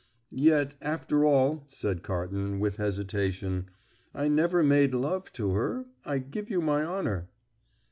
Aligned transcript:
"Yet, 0.33 0.73
after 0.81 1.23
all," 1.25 1.67
said 1.69 2.01
Carton, 2.01 2.59
with 2.59 2.77
hesitation, 2.77 3.69
"I 4.15 4.29
never 4.29 4.63
made 4.63 4.95
love 4.95 5.31
to 5.33 5.51
her, 5.53 5.85
I 6.03 6.17
give 6.17 6.49
you 6.49 6.59
my 6.59 6.83
honour." 6.83 7.29